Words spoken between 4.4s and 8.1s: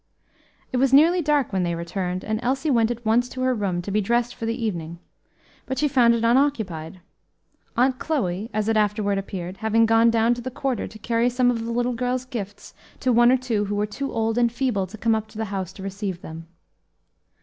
the evening. But she found it unoccupied Aunt